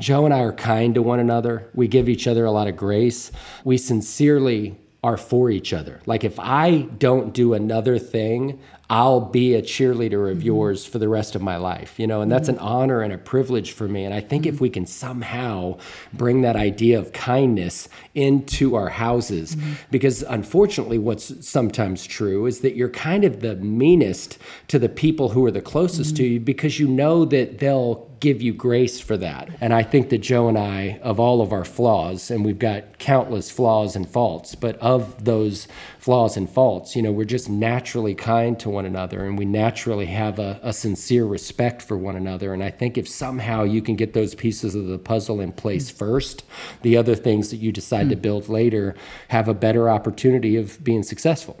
[0.00, 1.68] Joe and I are kind to one another.
[1.74, 3.32] We give each other a lot of grace.
[3.64, 6.00] We sincerely are for each other.
[6.06, 10.46] Like if I don't do another thing, I'll be a cheerleader of mm-hmm.
[10.46, 12.64] yours for the rest of my life, you know, and that's an mm-hmm.
[12.64, 14.04] honor and a privilege for me.
[14.04, 14.64] And I think if mm-hmm.
[14.64, 15.78] we can somehow
[16.14, 19.56] bring that idea of kindness into our houses,
[19.90, 25.28] because unfortunately, what's sometimes true is that you're kind of the meanest to the people
[25.28, 29.16] who are the closest to you because you know that they'll give you grace for
[29.16, 29.48] that.
[29.60, 32.98] And I think that Joe and I, of all of our flaws, and we've got
[32.98, 38.14] countless flaws and faults, but of those flaws and faults, you know, we're just naturally
[38.14, 42.52] kind to one another and we naturally have a, a sincere respect for one another.
[42.52, 45.90] And I think if somehow you can get those pieces of the puzzle in place
[45.90, 45.96] mm.
[45.96, 46.44] first,
[46.82, 48.22] the other things that you decide to mm.
[48.22, 48.94] build later
[49.28, 51.60] have a better opportunity of being successful.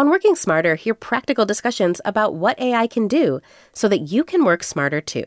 [0.00, 3.38] On Working Smarter, hear practical discussions about what AI can do
[3.74, 5.24] so that you can work smarter too.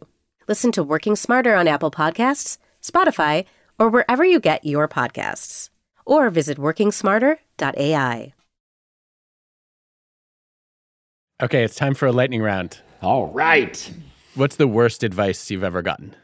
[0.48, 3.46] Listen to Working Smarter on Apple Podcasts, Spotify,
[3.78, 5.70] or wherever you get your podcasts.
[6.08, 8.34] Or visit workingsmarter.ai.
[11.44, 12.80] Okay, it's time for a lightning round.
[13.04, 13.92] All right.
[14.34, 16.16] What's the worst advice you've ever gotten?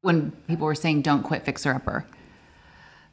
[0.00, 2.04] When people were saying don't quit Fixer Upper,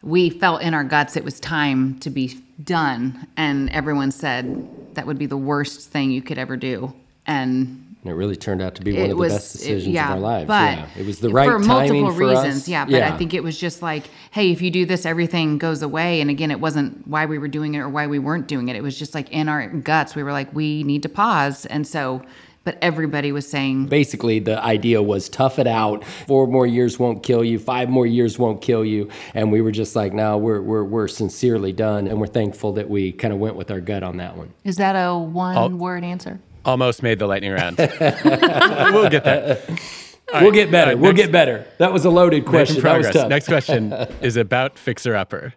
[0.04, 3.28] we felt in our guts it was time to be done.
[3.38, 6.94] And everyone said that would be the worst thing you could ever do.
[7.28, 9.58] And And it really turned out to be one it of the was best it-
[9.60, 10.48] decisions yeah, of our lives.
[10.48, 11.52] But yeah, it was the right thing.
[11.52, 12.64] for multiple for reasons.
[12.64, 12.68] us.
[12.68, 15.84] Yeah, but I think it was just like, hey, if you do this, everything goes
[15.84, 16.20] away.
[16.22, 18.76] And again, it wasn't why we were doing it or why we weren't doing it.
[18.76, 21.68] It was just like in our guts, we were like, we need to pause.
[21.68, 22.24] And so,
[22.63, 26.04] but everybody was saying, basically the idea was tough it out.
[26.28, 27.58] Four more years won't kill you.
[27.60, 29.10] Five more years won't kill you.
[29.34, 32.89] And we were just like, no, we're we're we're sincerely done, and we're thankful that
[32.89, 34.54] we kind of went with our gut on that one.
[34.63, 36.39] is that a one word answer?
[36.63, 37.78] Almost made the lightning round.
[37.80, 39.60] we'll get there.
[40.34, 40.91] we'll get better.
[40.91, 41.65] all right, we'll next- get better.
[41.80, 42.82] That was a loaded question.
[42.82, 43.13] That was progress.
[43.15, 43.30] tough.
[43.30, 45.54] Next question is about Fixer Upper.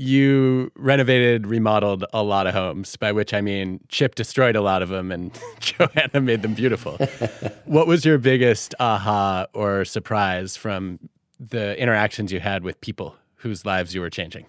[0.00, 4.80] You renovated, remodeled a lot of homes, by which I mean Chip destroyed a lot
[4.80, 6.98] of them and Joanna made them beautiful.
[7.64, 11.00] what was your biggest aha or surprise from
[11.40, 14.46] the interactions you had with people whose lives you were changing?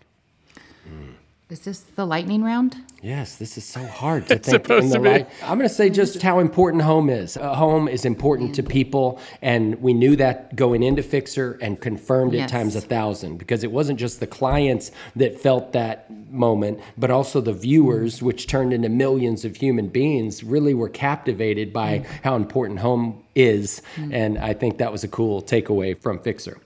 [0.88, 1.14] Hmm.
[1.50, 2.78] Is this the lightning round?
[3.02, 5.10] Yes, this is so hard to It's think supposed in the to be.
[5.10, 5.30] light.
[5.42, 7.38] I'm going to say just how important home is.
[7.38, 12.36] A home is important to people, and we knew that going into Fixer and confirmed
[12.36, 12.52] it Yes.
[12.52, 17.42] times a thousand because it wasn't just the clients that felt that moment, but also
[17.42, 18.22] the viewers, mm.
[18.22, 22.06] which turned into millions of human beings, really were captivated by mm.
[22.24, 24.14] how important home is, mm.
[24.14, 26.60] and I think that was a cool takeaway from Fixer.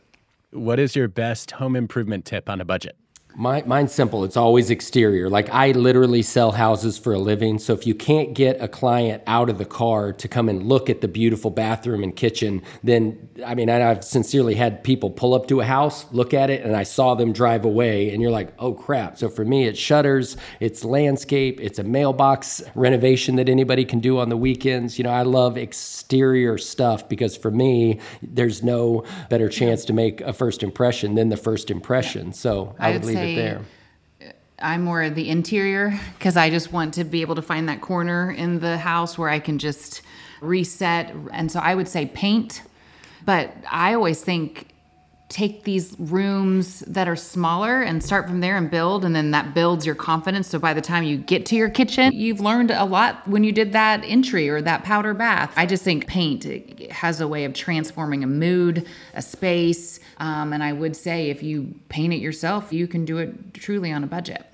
[0.52, 2.98] What is your best home improvement tip on a budget?
[3.36, 4.24] My, mine's simple.
[4.24, 5.30] It's always exterior.
[5.30, 7.60] Like I literally sell houses for a living.
[7.60, 10.90] So if you can't get a client out of the car to come and look
[10.90, 15.48] at the beautiful bathroom and kitchen, then I mean, I've sincerely had people pull up
[15.48, 18.54] to a house, look at it, and I saw them drive away, and you're like,
[18.60, 19.18] oh crap.
[19.18, 24.20] So for me, it's shutters, it's landscape, it's a mailbox renovation that anybody can do
[24.20, 24.98] on the weekends.
[24.98, 30.22] You know, I love exterior stuff because for me, there's no better chance to make
[30.22, 32.34] a first impression than the first impression.
[32.34, 33.62] So I, I would would leave say- it there.
[34.60, 37.82] I'm more of the interior because I just want to be able to find that
[37.82, 40.02] corner in the house where I can just
[40.40, 41.14] reset.
[41.34, 42.62] And so I would say paint.
[43.26, 44.73] But I always think
[45.34, 49.56] take these rooms that are smaller and start from there and build and then that
[49.56, 52.86] builds your confidence so by the time you get to your kitchen you've learned a
[52.86, 56.92] lot when you did that entry or that powder bath i just think paint it
[56.92, 61.42] has a way of transforming a mood a space um, and i would say if
[61.42, 64.46] you paint it yourself you can do it truly on a budget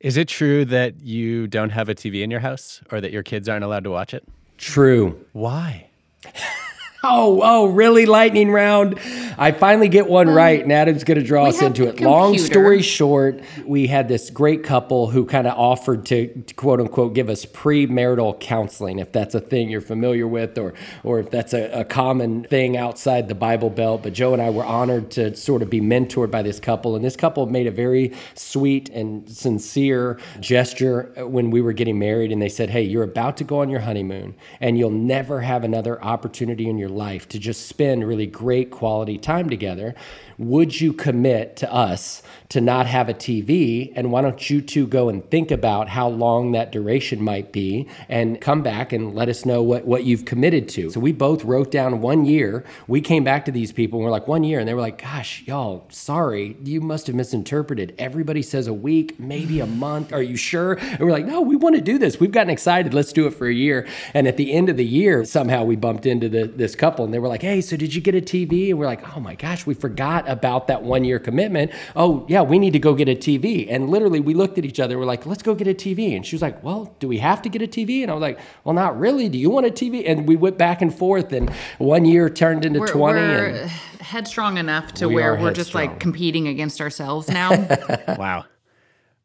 [0.00, 3.22] Is it true that you don't have a TV in your house or that your
[3.22, 4.24] kids aren't allowed to watch it?
[4.56, 5.24] True.
[5.32, 5.88] Why?
[7.04, 8.06] Oh, oh, really?
[8.06, 8.98] Lightning round.
[9.38, 12.00] I finally get one right, and Adam's going to draw us into it.
[12.00, 16.80] Long story short, we had this great couple who kind of offered to, to quote
[16.80, 21.30] unquote give us premarital counseling, if that's a thing you're familiar with, or or if
[21.30, 24.02] that's a, a common thing outside the Bible Belt.
[24.02, 27.04] But Joe and I were honored to sort of be mentored by this couple, and
[27.04, 32.42] this couple made a very sweet and sincere gesture when we were getting married, and
[32.42, 36.02] they said, "Hey, you're about to go on your honeymoon, and you'll never have another
[36.02, 39.94] opportunity in your life to just spend really great quality time together.
[40.38, 43.92] Would you commit to us to not have a TV?
[43.96, 47.88] And why don't you two go and think about how long that duration might be
[48.08, 50.90] and come back and let us know what, what you've committed to?
[50.90, 52.64] So we both wrote down one year.
[52.86, 54.60] We came back to these people and we're like, one year.
[54.60, 57.96] And they were like, gosh, y'all, sorry, you must have misinterpreted.
[57.98, 60.12] Everybody says a week, maybe a month.
[60.12, 60.74] Are you sure?
[60.74, 62.20] And we're like, no, we want to do this.
[62.20, 62.94] We've gotten excited.
[62.94, 63.88] Let's do it for a year.
[64.14, 67.12] And at the end of the year, somehow we bumped into the, this couple and
[67.12, 68.70] they were like, hey, so did you get a TV?
[68.70, 71.72] And we're like, oh my gosh, we forgot about that one year commitment.
[71.96, 73.66] Oh, yeah, we need to go get a TV.
[73.68, 74.98] And literally, we looked at each other.
[74.98, 76.14] We're like, let's go get a TV.
[76.14, 78.02] And she was like, well, do we have to get a TV?
[78.02, 79.28] And I was like, well, not really.
[79.28, 80.04] Do you want a TV?
[80.08, 81.32] And we went back and forth.
[81.32, 83.20] And one year turned into We're, 20.
[83.20, 85.86] we're and headstrong enough to We where we're just headstrong.
[85.88, 87.50] like competing against ourselves now.
[88.18, 88.44] Wow.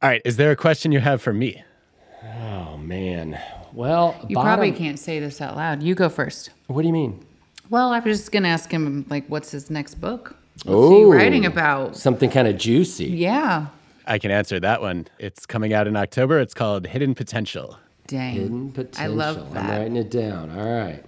[0.01, 0.21] All right.
[0.25, 1.63] Is there a question you have for me?
[2.23, 3.39] oh, man.
[3.73, 5.81] Well, you bottom- probably can't say this out loud.
[5.81, 6.49] You go first.
[6.67, 7.25] What do you mean?
[7.69, 10.35] Well, I was just gonna ask him like, what's his next book?
[10.53, 11.11] What's Oh.
[11.11, 11.95] he writing about?
[11.95, 13.05] Something kind of juicy.
[13.05, 13.67] Yeah.
[14.05, 15.07] I can answer that one.
[15.19, 16.39] It's coming out in October.
[16.39, 17.77] It's called Hidden Potential.
[18.07, 18.33] Dang.
[18.33, 19.03] Hidden potential.
[19.03, 19.63] I love that.
[19.63, 20.51] I'm writing it down.
[20.57, 21.03] All right.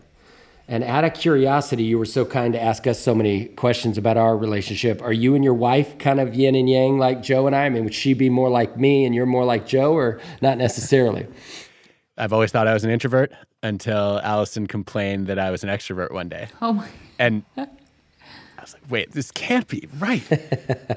[0.67, 4.17] And out of curiosity, you were so kind to ask us so many questions about
[4.17, 4.99] our relationship.
[5.03, 7.65] Are you and your wife kind of yin and yang like Jo and I?
[7.65, 10.58] I mean, would she be more like me and you're more like Jo, or not
[10.58, 11.27] necessarily?
[12.17, 13.31] I've always thought I was an introvert
[13.62, 16.47] until Allison complained that I was an extrovert one day.
[16.62, 16.88] Oh my.
[17.19, 17.67] And I
[18.65, 20.23] was like, wait, this can't be right.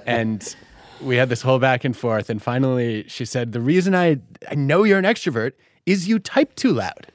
[0.07, 0.57] and
[1.01, 2.31] we had this whole back and forth.
[2.31, 4.19] And finally, she said, The reason I,
[4.51, 5.53] I know you're an extrovert
[5.87, 7.07] is you type too loud.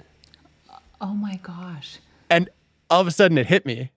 [1.02, 2.00] Oh my gosh.
[2.30, 2.50] And
[2.89, 3.92] all of a sudden, it hit me.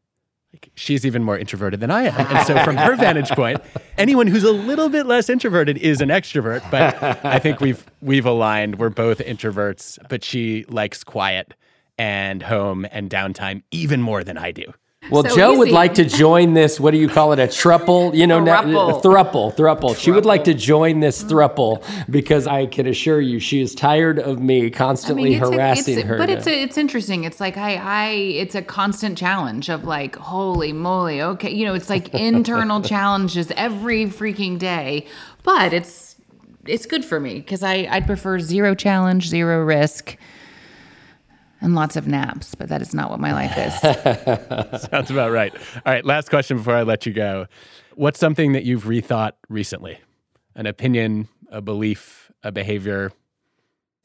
[0.53, 2.14] Like, she's even more introverted than I am.
[2.35, 3.61] And so, from her vantage point,
[3.99, 6.69] anyone who's a little bit less introverted is an extrovert.
[6.71, 8.79] But I think we've we've aligned.
[8.79, 11.55] We're both introverts, but she likes quiet
[11.99, 14.73] and home and downtime even more than I do.
[15.11, 16.81] Well, So Jo would like to join this.
[16.81, 17.38] What do you call it?
[17.38, 18.14] A thruple?
[18.14, 19.03] You know, now- Thruple.
[19.03, 19.97] thruple, thruple.
[19.97, 24.19] She would like to join this thruple because I can assure you, she is tired
[24.19, 26.19] of me constantly it's a- harassing it's- her.
[26.19, 27.25] But to- it's a, it's interesting.
[27.25, 31.23] It's like I I it's a constant challenge of like holy moly.
[31.23, 35.07] Okay, you know, it's like internal challenges every freaking day.
[35.42, 36.16] But it's
[36.66, 40.16] it's good for me because I I'd prefer zero challenge, zero risk.
[41.61, 44.83] And lots of naps, but that is not what my life is.
[44.90, 45.55] Sounds about right.
[45.55, 47.47] All right, last question before I let you go.
[47.95, 49.99] What's something that you've rethought recently?
[50.55, 53.12] An opinion, a belief, a behavior?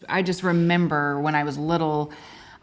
[0.07, 2.11] I just remember when I was little,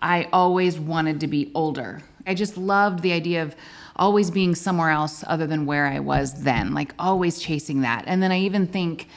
[0.00, 2.02] I always wanted to be older.
[2.26, 3.54] I just loved the idea of
[3.96, 8.04] always being somewhere else other than where I was then, like always chasing that.
[8.06, 9.08] And then I even think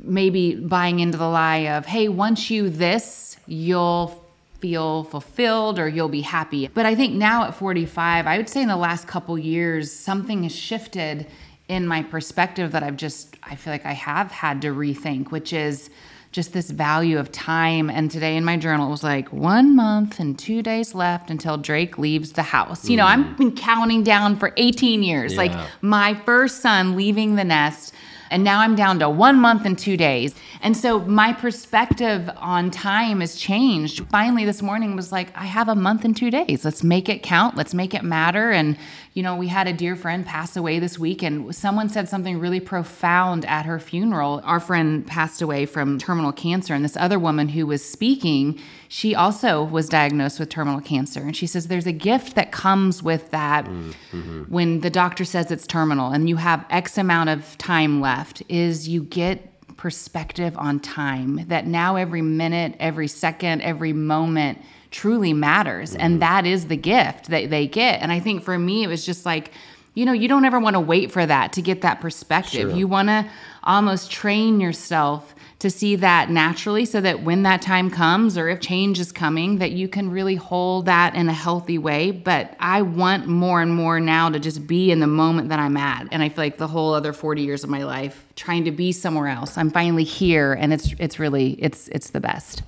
[0.00, 4.24] maybe buying into the lie of, hey, once you this, you'll
[4.60, 6.68] feel fulfilled or you'll be happy.
[6.68, 10.42] But I think now at 45, I would say in the last couple years, something
[10.42, 11.26] has shifted
[11.68, 15.52] in my perspective that I've just, I feel like I have had to rethink, which
[15.52, 15.90] is
[16.32, 17.88] just this value of time.
[17.88, 21.56] And today in my journal, it was like one month and two days left until
[21.56, 22.88] Drake leaves the house.
[22.88, 23.36] You know, I've mm.
[23.36, 27.94] been counting down for 18 years, like my first son leaving the nest.
[28.30, 30.34] And now I'm down to one month and two days.
[30.62, 34.06] And so my perspective on time has changed.
[34.08, 36.64] Finally, this morning was like, I have a month and two days.
[36.64, 37.56] Let's make it count.
[37.56, 38.50] Let's make it matter.
[38.50, 38.76] And,
[39.18, 42.38] you know, we had a dear friend pass away this week, and someone said something
[42.38, 44.40] really profound at her funeral.
[44.44, 49.16] Our friend passed away from terminal cancer, and this other woman who was speaking, she
[49.16, 51.18] also was diagnosed with terminal cancer.
[51.18, 54.42] And she says, There's a gift that comes with that mm-hmm.
[54.42, 58.88] when the doctor says it's terminal and you have X amount of time left, is
[58.88, 64.60] you get perspective on time that now every minute, every second, every moment
[64.98, 65.94] truly matters.
[65.94, 66.20] And mm-hmm.
[66.20, 68.02] that is the gift that they get.
[68.02, 69.52] And I think for me, it was just like,
[69.94, 72.76] you know, you don't ever want to wait for that to get that perspective.
[72.76, 73.30] You want to
[73.62, 78.60] almost train yourself to see that naturally so that when that time comes or if
[78.60, 82.80] change is coming that you can really hold that in a healthy way but i
[82.80, 86.22] want more and more now to just be in the moment that i'm at and
[86.22, 89.26] i feel like the whole other 40 years of my life trying to be somewhere
[89.26, 92.62] else i'm finally here and it's it's really it's it's the best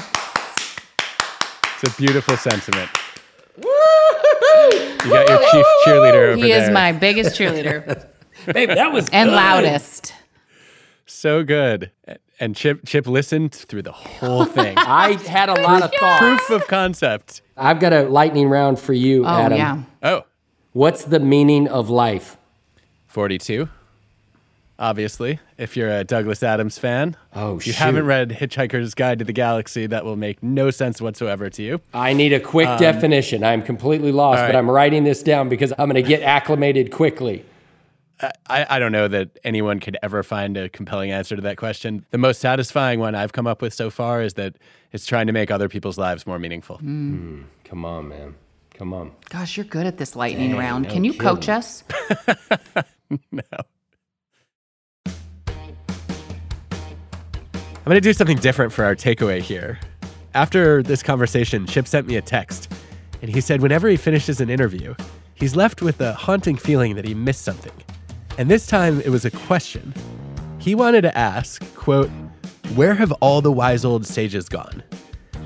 [1.82, 2.90] It's a beautiful sentiment.
[3.58, 6.62] You got your chief cheerleader over He there.
[6.64, 8.06] is my biggest cheerleader
[8.52, 9.34] Babe, that was and good.
[9.36, 10.14] loudest.
[11.06, 11.90] so good.
[12.40, 14.74] And Chip Chip listened through the whole thing.
[14.78, 16.18] I had a lot of thought.
[16.18, 17.42] Proof of concept.
[17.56, 19.58] I've got a lightning round for you, Oh Adam.
[19.58, 19.82] yeah.
[20.02, 20.22] Oh,
[20.72, 22.36] What's the meaning of life?
[23.08, 23.68] 42.
[24.82, 27.16] Obviously, if you're a Douglas Adams fan.
[27.36, 27.78] Oh, If you shoot.
[27.78, 31.80] haven't read Hitchhiker's Guide to the Galaxy, that will make no sense whatsoever to you.
[31.94, 33.44] I need a quick um, definition.
[33.44, 34.56] I'm completely lost, all but.
[34.56, 37.44] I'm writing this down because I'm going to get acclimated quickly.
[38.48, 42.04] I, I don't know that anyone could ever find a compelling answer to that question.
[42.10, 44.56] The most satisfying one I've come up with so far is that
[44.90, 46.78] it's trying to make other people's lives more meaningful.
[46.78, 47.14] Hmm.
[47.16, 48.34] Hmm, come on, man.
[48.74, 49.12] Come on.
[49.30, 50.84] Gosh, you're good at this lightning Dang, round.
[50.88, 51.84] no Can you coach us?
[52.28, 53.64] us?
[57.82, 59.80] I'm going to do something different for our takeaway here.
[60.34, 62.72] After this conversation, Chip sent me a text,
[63.20, 64.94] and he said whenever he finishes an interview,
[65.34, 67.72] he's left with a haunting feeling that he missed something.
[68.38, 69.92] And this time it was a question.
[70.58, 72.08] He wanted to ask, quote,
[72.76, 74.84] where have all the wise old sages gone?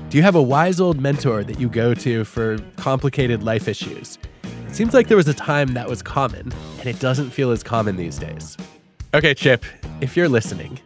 [0.09, 4.19] Do you have a wise old mentor that you go to for complicated life issues?
[4.67, 7.63] It seems like there was a time that was common, and it doesn't feel as
[7.63, 8.55] common these days.
[9.15, 9.65] Okay, Chip,
[10.01, 10.79] if you're listening,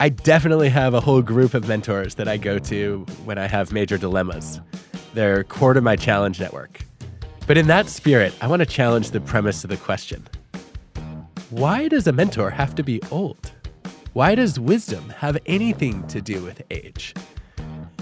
[0.00, 3.72] I definitely have a whole group of mentors that I go to when I have
[3.72, 4.60] major dilemmas.
[5.14, 6.80] They're core to my challenge network.
[7.46, 10.26] But in that spirit, I want to challenge the premise of the question
[11.50, 13.52] Why does a mentor have to be old?
[14.14, 17.14] Why does wisdom have anything to do with age?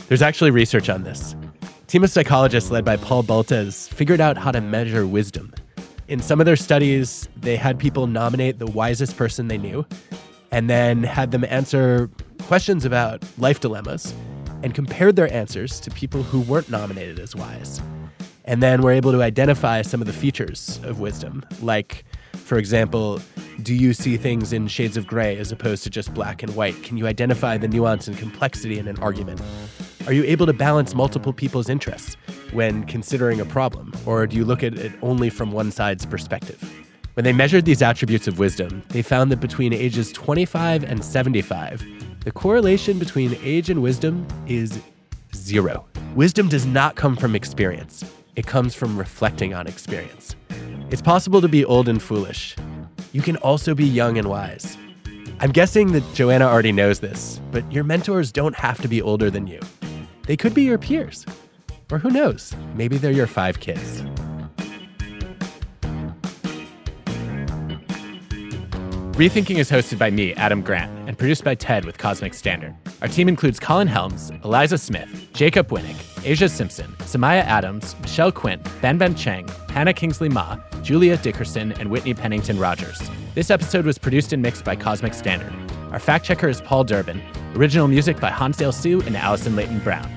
[0.09, 1.36] There's actually research on this.
[1.62, 5.53] A team of psychologists led by Paul Baltes figured out how to measure wisdom.
[6.09, 9.86] In some of their studies, they had people nominate the wisest person they knew
[10.53, 12.09] and then had them answer
[12.42, 14.14] questions about life dilemmas
[14.62, 17.80] and compared their answers to people who weren't nominated as wise.
[18.44, 23.20] And then were able to identify some of the features of wisdom, like, for example,
[23.62, 26.80] do you see things in shades of gray as opposed to just black and white?
[26.82, 29.40] Can you identify the nuance and complexity in an argument?
[30.07, 32.16] Are you able to balance multiple people's interests
[32.50, 36.82] when considering a problem, or do you look at it only from one side's perspective?
[37.14, 41.84] When they measured these attributes of wisdom, they found that between ages 25 and 75,
[42.24, 44.80] the correlation between age and wisdom is
[45.36, 45.86] zero.
[46.14, 48.02] Wisdom does not come from experience,
[48.34, 50.36] it comes from reflecting on experience.
[50.90, 52.56] It's possible to be old and foolish.
[53.12, 54.78] You can also be young and wise.
[55.38, 59.28] I'm guessing that Joanna already knows this, but your mentors don't have to be older
[59.28, 59.60] than you.
[60.26, 61.26] They could be your peers.
[61.90, 64.02] Or who knows, maybe they're your five kids.
[69.12, 72.74] Rethinking is hosted by me, Adam Grant, and produced by TED with Cosmic Standard.
[73.02, 78.64] Our team includes Colin Helms, Eliza Smith, Jacob Winik, Aja Simpson, Samiah Adams, Michelle Quint,
[78.80, 83.02] Banban Cheng, Hannah Kingsley Ma, Julia Dickerson, and Whitney Pennington Rodgers.
[83.34, 85.52] This episode was produced and mixed by Cosmic Standard.
[85.92, 87.20] Our fact checker is Paul Durbin.
[87.54, 90.10] Original music by Hansdale Hsu and Allison Layton-Brown.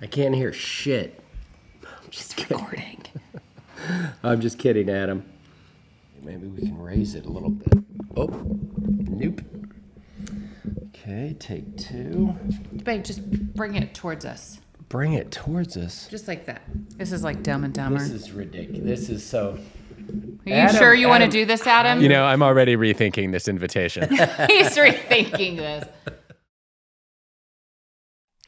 [0.00, 1.20] I can't hear shit.
[2.12, 3.02] I'm just recording.
[4.22, 5.24] I'm just kidding, Adam.
[6.22, 7.72] Maybe we can raise it a little bit.
[8.14, 8.26] Oh,
[8.76, 9.40] nope.
[10.88, 12.34] Okay, take two.
[12.84, 14.60] Babe, just bring it towards us.
[14.90, 16.06] Bring it towards us.
[16.08, 16.60] Just like that.
[16.98, 17.98] This is like Dumb and Dumber.
[17.98, 18.84] This is ridiculous.
[18.84, 19.52] This is so.
[19.56, 22.02] Are you Adam, sure you want to Adam, do this, Adam?
[22.02, 24.10] You know, I'm already rethinking this invitation.
[24.10, 25.88] He's rethinking this.